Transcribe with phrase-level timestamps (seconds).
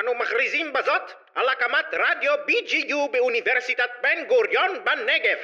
[0.00, 1.02] אנו מכריזים בזאת
[1.34, 5.38] על הקמת רדיו BGU באוניברסיטת בן גוריון בנגב.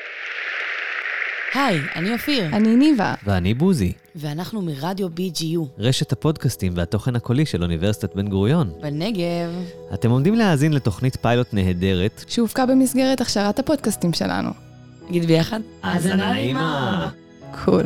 [1.55, 2.45] היי, אני אופיר.
[2.45, 3.15] אני ניבה.
[3.25, 5.61] ואני בוזי, ואנחנו מרדיו BGU.
[5.79, 8.73] רשת הפודקאסטים והתוכן הקולי של אוניברסיטת בן גוריון.
[8.81, 9.51] בנגב.
[9.95, 12.25] אתם עומדים להאזין לתוכנית פיילוט נהדרת.
[12.29, 14.51] שהופקה במסגרת הכשרת הפודקאסטים שלנו.
[15.09, 15.61] נגיד ביחד?
[15.83, 17.09] האזנה נעימה.
[17.65, 17.85] קול.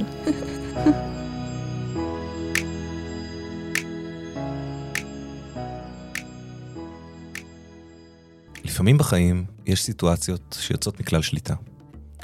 [8.77, 11.55] לפעמים בחיים יש סיטואציות שיוצאות מכלל שליטה.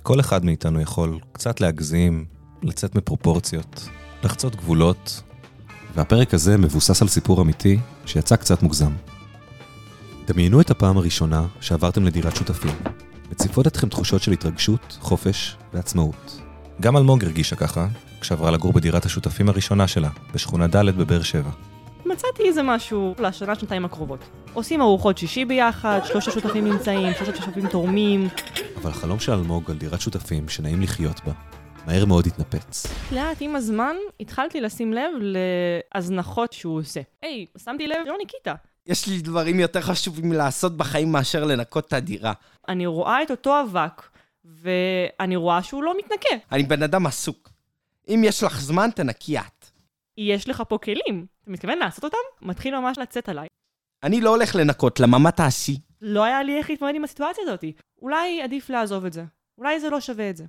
[0.02, 2.24] כל אחד מאיתנו יכול קצת להגזים,
[2.62, 3.88] לצאת מפרופורציות,
[4.24, 5.23] לחצות גבולות,
[5.95, 8.93] והפרק הזה מבוסס על סיפור אמיתי שיצא קצת מוגזם.
[10.27, 12.74] דמיינו את הפעם הראשונה שעברתם לדירת שותפים.
[13.30, 16.41] מציפות אתכם תחושות של התרגשות, חופש ועצמאות.
[16.80, 17.88] גם אלמוג הרגישה ככה,
[18.21, 21.51] כשעברה לגור בדירת השותפים הראשונה שלה, בשכונה ד' בבאר שבע.
[22.07, 24.41] מצאתי איזה משהו לשנה, שנתיים הקרובות.
[24.55, 28.29] עושים ארוחות שישי ביחד, שלושה שותפים נמצאים, שלושה שותפים תורמים.
[28.77, 31.32] אבל החלום של אלמוג על דירת שותפים שנעים לחיות בה,
[31.87, 32.87] מהר מאוד התנפץ.
[33.12, 35.10] לאט עם הזמן התחלתי לשים לב
[35.95, 37.01] להזנחות שהוא עושה.
[37.23, 38.46] היי, שמתי לב, לא ניקית.
[38.87, 42.32] יש לי דברים יותר חשובים לעשות בחיים מאשר לנקות את הדירה.
[42.68, 44.02] אני רואה את אותו אבק,
[44.45, 46.37] ואני רואה שהוא לא מתנקה.
[46.52, 47.51] אני בן אדם עסוק.
[48.09, 49.66] אם יש לך זמן, תנקי את.
[50.18, 51.27] יש לך פה כלים.
[51.43, 52.16] אתה מתכוון לעשות אותם?
[52.43, 53.46] מתחיל ממש לצאת עליי.
[54.03, 55.79] אני לא הולך לנקות, למה מה תעשי?
[56.01, 57.65] לא היה לי איך להתמודד עם הסיטואציה הזאת.
[58.03, 59.25] אולי עדיף לעזוב את זה.
[59.59, 60.45] אולי זה לא שווה את זה.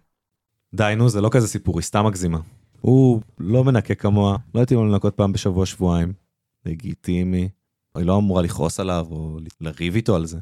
[0.73, 2.40] די, נו, זה לא כזה סיפור, היא סתם מגזימה.
[2.81, 6.14] הוא לא מנקה כמוה, לא הייתי לו לנקות פעם בשבוע, שבועיים.
[6.66, 7.50] לגיטימי.
[7.96, 10.38] היא לא אמורה לכעוס עליו או לריב איתו על זה.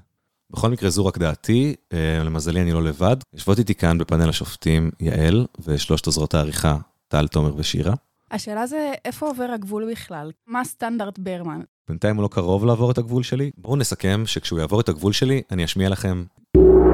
[0.49, 3.17] בכל מקרה, זו רק דעתי, אה, למזלי אני לא לבד.
[3.33, 7.93] יושבות איתי כאן בפאנל השופטים יעל ושלושת עוזרות העריכה, טל, תומר ושירה.
[8.31, 10.31] השאלה זה, איפה עובר הגבול בכלל?
[10.47, 11.61] מה סטנדרט ברמן?
[11.91, 13.51] בינתיים הוא לא קרוב לעבור את הגבול שלי.
[13.57, 16.23] בואו נסכם שכשהוא יעבור את הגבול שלי, אני אשמיע לכם.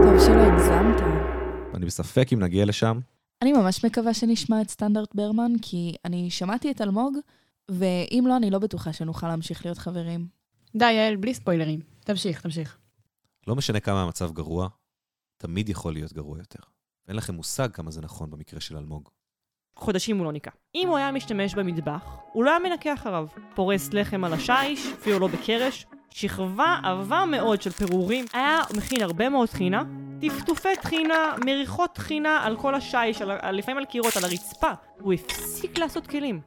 [0.03, 1.01] טוב שלא הגזמת.
[1.73, 2.99] אני בספק אם נגיע לשם.
[3.41, 7.17] אני ממש מקווה שנשמע את סטנדרט ברמן, כי אני שמעתי את אלמוג,
[7.71, 10.27] ואם לא, אני לא בטוחה שנוכל להמשיך להיות חברים.
[10.75, 11.79] די, יעל, בלי ספוילרים.
[11.99, 12.77] תמשיך, תמשיך.
[13.47, 14.67] לא משנה כמה המצב גרוע,
[15.37, 16.59] תמיד יכול להיות גרוע יותר.
[17.07, 19.09] אין לכם מושג כמה זה נכון במקרה של אלמוג.
[19.77, 20.51] חודשים הוא לא ניקה.
[20.75, 23.27] אם הוא היה משתמש במטבח, הוא לא היה מנקה אחריו.
[23.55, 29.29] פורס לחם על השיש, אפילו לא בקרש, שכבה עבה מאוד של פירורים, היה מכין הרבה
[29.29, 29.83] מאוד טחינה,
[30.21, 34.71] טפטופי טחינה, מריחות טחינה על כל השיש, על, על, לפעמים על קירות, על הרצפה.
[34.99, 36.41] הוא הפסיק לעשות כלים.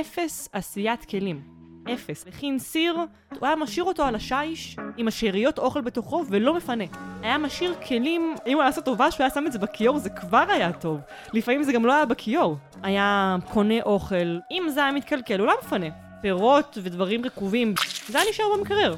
[0.00, 1.61] אפס עשיית כלים.
[1.94, 2.24] אפס.
[2.28, 2.96] הכין סיר,
[3.38, 6.84] הוא היה משאיר אותו על השיש עם השאריות אוכל בתוכו ולא מפנה.
[7.22, 10.10] היה משאיר כלים, אם הוא היה לעשות טובה שהוא היה שם את זה בכיור זה
[10.10, 11.00] כבר היה טוב.
[11.32, 12.56] לפעמים זה גם לא היה בכיור.
[12.82, 15.86] היה קונה אוכל, אם זה היה מתקלקל הוא לא מפנה.
[16.20, 17.74] פירות ודברים רקובים,
[18.08, 18.94] זה היה נשאר במקרר.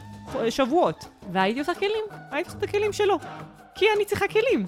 [0.50, 1.04] שבועות.
[1.32, 3.18] והייתי עושה כלים, הייתי עושה את הכלים שלו.
[3.74, 4.66] כי אני צריכה כלים.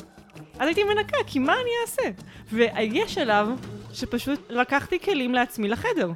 [0.58, 2.22] אז הייתי מנקה, כי מה אני אעשה?
[2.52, 3.48] ויש שלב
[3.92, 6.10] שפשוט לקחתי כלים לעצמי לחדר.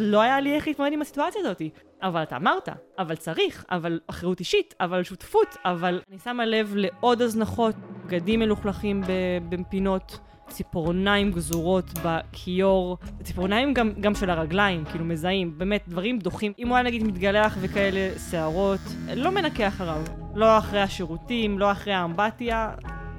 [0.00, 1.62] לא היה לי איך להתמודד עם הסיטואציה הזאת.
[2.02, 2.68] אבל אתה אמרת,
[2.98, 7.74] אבל צריך, אבל אחריות אישית, אבל שותפות, אבל אני שמה לב לעוד הזנחות,
[8.06, 9.02] בגדים מלוכלכים
[9.48, 10.18] בפינות,
[10.48, 16.52] ציפורניים גזורות בכיור, ציפורניים גם, גם של הרגליים, כאילו מזהים, באמת דברים דוחים.
[16.58, 18.80] אם הוא היה נגיד מתגלח וכאלה שערות,
[19.16, 20.02] לא מנקה אחריו.
[20.34, 22.70] לא אחרי השירותים, לא אחרי האמבטיה,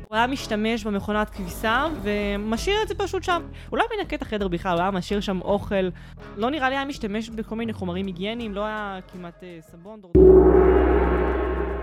[0.10, 3.42] הוא היה משתמש במכונת כביסה ומשאיר את זה פשוט שם.
[3.70, 5.90] הוא לא היה מנקה את החדר בכלל, הוא היה משאיר שם אוכל.
[6.38, 10.02] לא נראה לי היה משתמש בכל מיני חומרים היגייניים, לא היה כמעט אה, סבון.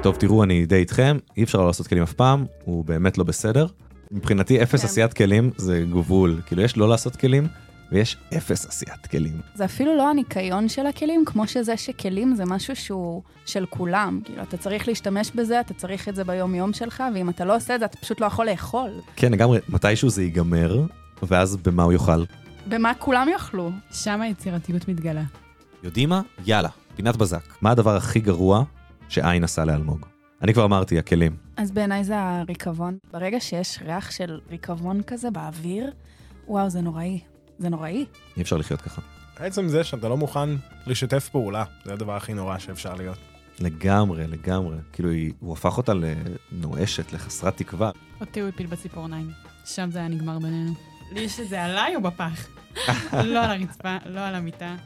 [0.03, 3.25] טוב, תראו, אני די איתכם, אי אפשר לא לעשות כלים אף פעם, הוא באמת לא
[3.25, 3.67] בסדר.
[4.11, 4.87] מבחינתי, אפס כן.
[4.87, 6.41] עשיית כלים זה גבול.
[6.47, 7.47] כאילו, יש לא לעשות כלים,
[7.95, 9.41] ויש אפס עשיית כלים.
[9.55, 14.21] זה אפילו לא הניקיון של הכלים, כמו שזה שכלים זה משהו שהוא של כולם.
[14.25, 17.75] כאילו, אתה צריך להשתמש בזה, אתה צריך את זה ביום-יום שלך, ואם אתה לא עושה
[17.75, 18.91] את זה, אתה פשוט לא יכול לאכול.
[19.17, 20.83] כן, לגמרי, מתישהו זה ייגמר,
[21.23, 22.25] ואז במה הוא יאכל?
[22.69, 23.71] במה כולם יאכלו?
[23.93, 25.23] שם היצירתיות מתגלה.
[25.83, 26.23] יודעים מה?
[26.47, 27.45] יאללה, פינת בזק.
[27.61, 28.65] מה הדבר הכי גרוע
[29.09, 30.07] שעין עשה לאלמוג?
[30.43, 31.37] אני כבר אמרתי, הכלים.
[31.57, 32.99] אז בעיניי זה הריקבון.
[33.13, 35.91] ברגע שיש ריח של ריקבון כזה באוויר,
[36.49, 37.21] וואו, זה נוראי.
[37.59, 38.05] זה נוראי.
[38.37, 39.03] אי אפשר לחיות ככה.
[39.37, 40.49] עצם זה שאתה לא מוכן
[40.87, 43.19] לשתף פעולה, זה הדבר הכי נורא שאפשר להיות.
[43.61, 44.77] לגמרי, לגמרי.
[44.93, 45.93] כאילו, היא- הוא הפך אותה
[46.53, 47.91] לנואשת, לחסרת תקווה.
[48.21, 49.31] אותי הוא הפיל בציפורניים.
[49.65, 50.73] שם זה היה נגמר בינינו.
[51.13, 52.49] לי שזה עליי או בפח?
[53.13, 54.77] לא על הרצפה, לא על המיטה.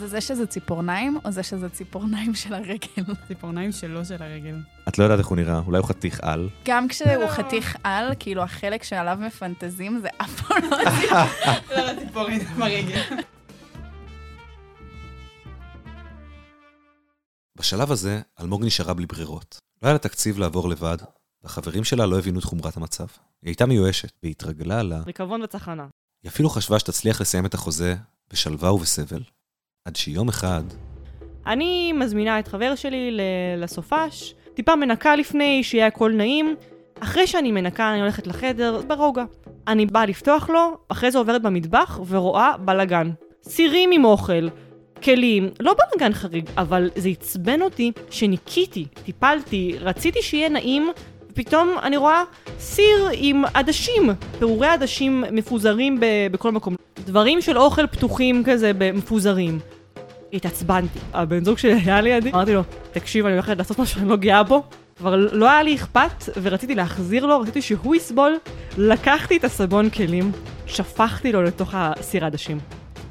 [0.00, 3.14] זה זה שזה ציפורניים, או זה שזה ציפורניים של הרגל?
[3.28, 4.56] ציפורניים שלו של הרגל.
[4.88, 6.48] את לא יודעת איך הוא נראה, אולי הוא חתיך על.
[6.64, 10.76] גם כשהוא חתיך על, כאילו החלק שעליו מפנטזים, זה אף פעם לא...
[11.70, 13.02] לא על הציפורן ברגל.
[17.58, 19.58] בשלב הזה, אלמוג נשארה בלי ברירות.
[19.82, 20.98] לא היה לה תקציב לעבור לבד,
[21.42, 23.06] והחברים שלה לא הבינו את חומרת המצב.
[23.42, 24.92] היא הייתה מיואשת, והיא התרגלה ל...
[25.06, 25.86] ריקבון וצחנה.
[26.22, 27.96] היא אפילו חשבה שתצליח לסיים את החוזה
[28.32, 29.22] בשלווה ובסבל,
[29.84, 30.62] עד שיום אחד
[31.46, 33.18] אני מזמינה את חבר שלי
[33.58, 36.56] לסופש, טיפה מנקה לפני, שיהיה הכל נעים.
[37.00, 39.24] אחרי שאני מנקה, אני הולכת לחדר, ברוגע.
[39.68, 43.10] אני באה לפתוח לו, אחרי זה עוברת במטבח ורואה בלאגן.
[43.42, 44.48] סירים עם אוכל,
[45.02, 50.90] כלים, לא בלאגן חריג, אבל זה עצבן אותי שניקיתי, טיפלתי, רציתי שיהיה נעים,
[51.30, 52.22] ופתאום אני רואה
[52.58, 56.74] סיר עם עדשים, פירורי עדשים מפוזרים ב- בכל מקום.
[57.06, 59.58] דברים של אוכל פתוחים כזה, מפוזרים.
[60.32, 60.98] התעצבנתי.
[61.14, 62.62] הבן זוג שלי היה לידי, אמרתי לו,
[62.92, 64.62] תקשיב, אני הולכת לעשות משהו שאני לא גאה בו.
[64.98, 68.36] כבר לא היה לי אכפת, ורציתי להחזיר לו, רציתי שהוא יסבול.
[68.78, 70.32] לקחתי את הסבון כלים,
[70.66, 72.58] שפכתי לו לתוך הסיר עדשים.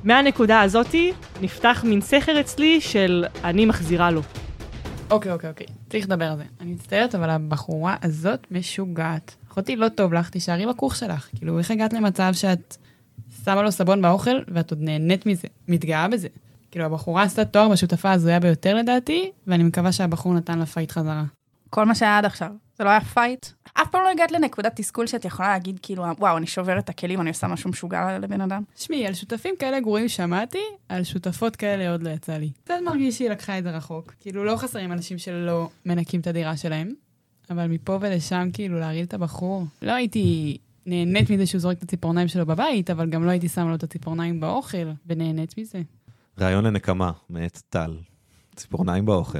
[0.04, 4.22] מהנקודה הזאתי, נפתח מין סכר אצלי של אני מחזירה לו.
[5.12, 5.68] אוקיי, אוקיי, אוקיי.
[5.90, 6.44] צריך לדבר על זה.
[6.60, 9.36] אני מצטערת, אבל הבחורה הזאת משוגעת.
[9.52, 11.30] אחותי, לא טוב לך, תישארי בכוך שלך.
[11.36, 12.78] כאילו, איך הגעת למצב שאת
[13.46, 16.28] שמה לו סבון באוכל, ואת עוד נהנית מזה, מתגאה בזה?
[16.72, 21.24] כאילו, הבחורה עשתה תואר בשותפה הזויה ביותר לדעתי, ואני מקווה שהבחור נתן לה fight חזרה.
[21.70, 22.52] כל מה שהיה עד עכשיו.
[22.80, 23.46] זה לא היה fight.
[23.74, 27.22] אף פעם לא הגעת לנקודת תסכול שאת יכולה להגיד, כאילו, וואו, אני שוברת את הכלים,
[27.22, 28.64] אני עושה משהו משוגע לבן אדם.
[28.76, 32.50] שמעי, על שותפים כאלה גרועים שמעתי, על שותפות כאלה עוד לא יצא לי.
[32.64, 34.14] קצת מרגיש שהיא לקחה את זה רחוק.
[34.20, 36.94] כאילו, לא חסרים אנשים שלא מנקים את הדירה שלהם,
[37.50, 39.66] אבל מפה ולשם, כאילו, להרעיל את הבחור.
[39.82, 43.70] לא הייתי נהנית מזה שהוא זורק את הציפורניים שלו בבית, אבל גם לא הייתי שמה
[43.70, 45.82] לו את הציפורניים באוכל, ונהנית מזה.
[46.40, 47.98] רעיון לנקמה, מאת טל.
[48.56, 49.40] ציפורניים באוכל.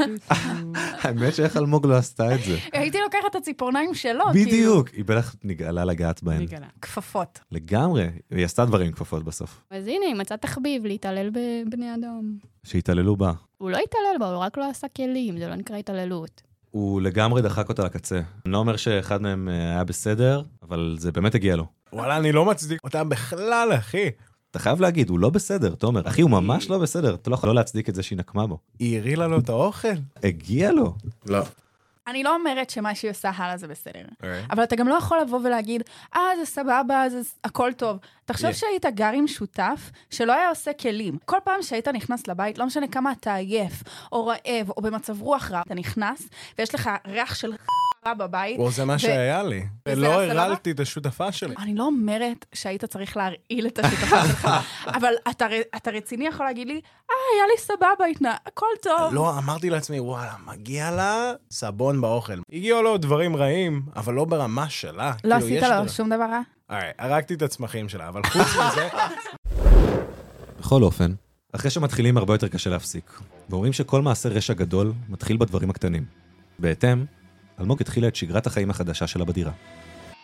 [1.02, 2.58] האמת שאיך אלמוג לא עשתה את זה.
[2.72, 4.46] הייתי לוקחת את הציפורניים שלו, כאילו.
[4.46, 6.46] בדיוק, היא בטח נגאלה לגעת בהן.
[6.82, 7.40] כפפות.
[7.52, 9.64] לגמרי, היא עשתה דברים עם כפפות בסוף.
[9.70, 12.36] אז הנה, היא מצאה תחביב להתעלל בבני אדם.
[12.64, 13.32] שהתעללו בה.
[13.58, 16.42] הוא לא התעלל בה, הוא רק לא עשה כלים, זה לא נקרא התעללות.
[16.70, 18.20] הוא לגמרי דחק אותה לקצה.
[18.44, 21.66] אני לא אומר שאחד מהם אה, היה בסדר, אבל זה באמת הגיע לו.
[21.92, 24.10] וואלה, אני לא מצדיק אותה בכלל, אחי.
[24.54, 26.08] אתה חייב להגיד, הוא לא בסדר, תומר.
[26.08, 28.58] אחי, הוא ממש לא בסדר, אתה לא יכול לא להצדיק את זה שהיא נקמה בו.
[28.78, 29.88] היא הרעילה לו את האוכל?
[30.22, 30.94] הגיע לו.
[31.26, 31.42] לא.
[32.06, 34.04] אני לא אומרת שמה שהיא עושה הלאה זה בסדר.
[34.50, 35.82] אבל אתה גם לא יכול לבוא ולהגיד,
[36.16, 37.98] אה, זה סבבה, זה הכל טוב.
[38.24, 38.54] תחשוב Yeah.
[38.54, 41.18] שהיית גר עם שותף שלא היה עושה כלים.
[41.24, 45.50] כל פעם שהיית נכנס לבית, לא משנה כמה אתה עייף, או רעב, או במצב רוח
[45.50, 46.28] רע, אתה נכנס,
[46.58, 47.52] ויש לך ריח של
[48.06, 48.58] רע בבית.
[48.58, 49.66] וואו, זה מה שהיה לי.
[49.96, 50.22] לא?
[50.22, 51.54] הרעלתי את השותפה שלי.
[51.58, 54.48] אני לא אומרת שהיית צריך להרעיל את השותפה שלך,
[54.96, 55.12] אבל
[55.76, 56.80] אתה, רציני יכול להגיד לי,
[57.10, 59.14] אה, היה לי סבבה, הכל טוב.
[59.14, 62.38] לא, אמרתי לעצמי, וואלה, מגיע לה סבון באוכל.
[62.52, 65.12] הגיעו לו דברים רעים, אבל לא ברמה שלה.
[65.24, 66.40] לא כאילו, עשית לו שום דבר רע?
[66.70, 68.88] אוקיי, הרגתי את הצמחים שלה, אבל חוץ מזה...
[70.60, 71.12] בכל אופן,
[71.52, 76.04] אחרי שמתחילים הרבה יותר קשה להפסיק, ואומרים שכל מעשה רשע גדול מתחיל בדברים הקטנים.
[76.58, 77.04] בהתאם,
[77.60, 79.52] אלמוג התחילה את שגרת החיים החדשה שלה בדירה.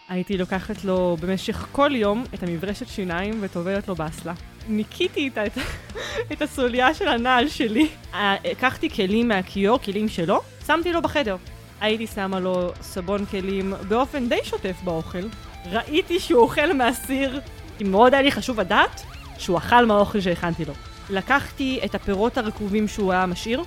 [0.09, 4.33] הייתי לוקחת לו במשך כל יום את המברשת שיניים וטובלת לו באסלה.
[4.69, 5.59] ניקיתי איתה את,
[6.33, 7.89] את הסוליה של הנעל שלי.
[8.15, 11.37] אה, לקחתי כלים מהכיור, כלים שלו, שמתי לו בחדר.
[11.81, 15.29] הייתי שמה לו סבון כלים באופן די שוטף באוכל.
[15.67, 17.41] ראיתי שהוא אוכל מהסיר,
[17.79, 19.03] כי מאוד היה לי חשוב לדעת
[19.39, 20.75] שהוא אכל מהאוכל שהכנתי לו.
[21.11, 23.63] לקחתי את הפירות הרקובים שהוא היה משאיר,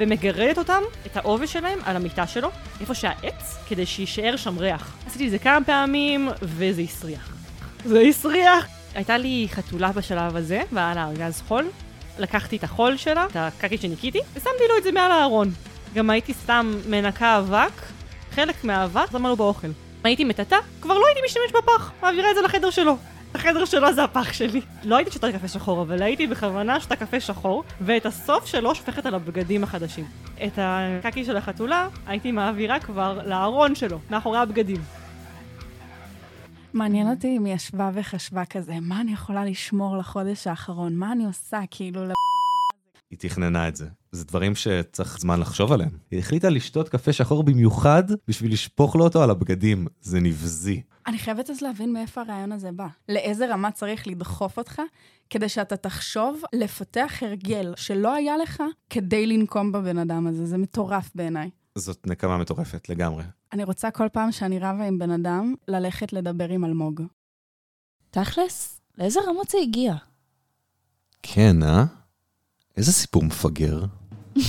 [0.00, 2.50] ומגרדת אותם, את העובש שלהם, על המיטה שלו,
[2.80, 4.96] איפה שהעץ, כדי שיישאר שם ריח.
[5.06, 7.32] עשיתי את זה כמה פעמים, וזה הסריח.
[7.84, 8.66] זה הסריח!
[8.94, 11.68] הייתה לי חתולה בשלב הזה, והיה לה ארגז חול.
[12.18, 15.50] לקחתי את החול שלה, את הקקי שניקיתי, ושמתי לו את זה מעל הארון.
[15.94, 17.72] גם הייתי סתם מנקה אבק,
[18.34, 19.68] חלק מהאבק, שמה לו באוכל.
[20.04, 22.96] הייתי מטאטה, כבר לא הייתי משתמש בפח, מעבירה את זה לחדר שלו.
[23.40, 24.60] החדר שלו זה הפח שלי.
[24.84, 29.06] לא הייתי שותה קפה שחור, אבל הייתי בכוונה שותה קפה שחור, ואת הסוף שלו שופכת
[29.06, 30.04] על הבגדים החדשים.
[30.46, 34.80] את הקקי של החתולה הייתי מעבירה כבר לארון שלו, מאחורי הבגדים.
[36.72, 40.96] מעניין אותי אם היא ישבה וחשבה כזה, מה אני יכולה לשמור לחודש האחרון?
[40.96, 41.60] מה אני עושה?
[41.70, 42.12] כאילו, ל-
[43.10, 43.86] היא תכננה את זה.
[44.12, 45.90] זה דברים שצריך זמן לחשוב עליהם.
[46.10, 49.86] היא החליטה לשתות קפה שחור במיוחד בשביל לשפוך לו אותו על הבגדים.
[50.00, 50.82] זה נבזי.
[51.06, 52.86] אני חייבת אז להבין מאיפה הרעיון הזה בא.
[53.08, 54.82] לאיזה רמה צריך לדחוף אותך
[55.30, 60.46] כדי שאתה תחשוב לפתח הרגל שלא היה לך כדי לנקום בבן אדם הזה.
[60.46, 61.50] זה מטורף בעיניי.
[61.74, 63.24] זאת נקמה מטורפת לגמרי.
[63.52, 67.02] אני רוצה כל פעם שאני רבה עם בן אדם, ללכת לדבר עם אלמוג.
[68.10, 69.94] תכלס, לאיזה רמות זה הגיע?
[71.22, 71.84] כן, אה?
[72.76, 73.84] איזה סיפור מפגר.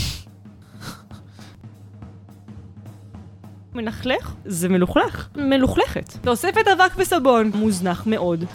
[3.76, 4.34] מלכלך?
[4.46, 5.28] זה מלוכלך.
[5.36, 6.14] מלוכלכת.
[6.22, 7.52] תוספת אבק וסבון.
[7.56, 8.46] מוזנח מאוד.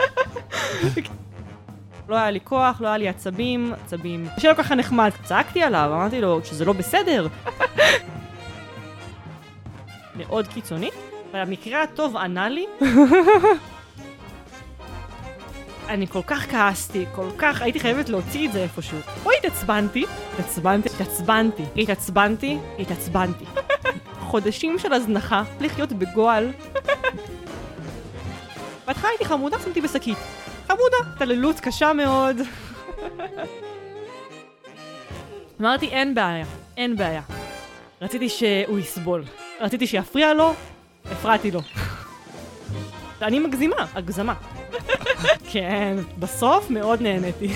[2.08, 4.26] לא היה לי כוח, לא היה לי עצבים, עצבים.
[4.38, 5.10] שלא ככה נחמד.
[5.24, 7.26] צעקתי עליו, אמרתי לו שזה לא בסדר.
[10.18, 10.90] מאוד קיצוני.
[11.32, 12.66] במקרה הטוב ענה לי.
[15.88, 18.98] אני כל כך כעסתי, כל כך, הייתי חייבת להוציא את זה איפשהו.
[19.24, 23.44] או התעצבנתי, התעצבנתי, התעצבנתי, התעצבנתי, התעצבנתי.
[24.20, 26.52] חודשים של הזנחה, לחיות בגועל.
[28.86, 30.18] בהתחלה הייתי חמודה, שמתי בשקית.
[30.66, 32.36] חמודה, התעללות קשה מאוד.
[35.60, 37.22] אמרתי, אין בעיה, אין בעיה.
[38.02, 39.24] רציתי שהוא יסבול.
[39.60, 40.54] רציתי שיפריע לו,
[41.12, 41.60] הפרעתי לו.
[43.22, 44.34] אני מגזימה, הגזמה.
[45.52, 47.52] כן, בסוף מאוד נהניתי.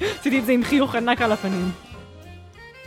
[0.00, 1.70] עשיתי את זה עם חיוך ענק על הפנים.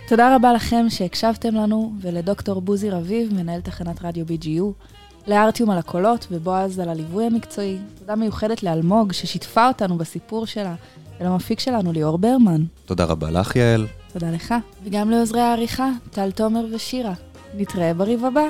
[0.07, 4.87] תודה רבה לכם שהקשבתם לנו, ולדוקטור בוזי רביב, מנהל תחנת רדיו BGU,
[5.27, 7.77] לארטיום על הקולות ובועז על הליווי המקצועי.
[7.99, 10.75] תודה מיוחדת לאלמוג ששיתפה אותנו בסיפור שלה,
[11.19, 12.63] ולמפיק שלנו ליאור ברמן.
[12.85, 13.87] תודה רבה לך, יעל.
[14.13, 14.53] תודה לך.
[14.83, 17.13] וגם לעוזרי העריכה, טל תומר ושירה.
[17.53, 18.45] נתראה בריב הבא.